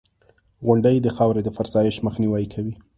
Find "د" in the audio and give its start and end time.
1.01-1.07, 1.43-1.49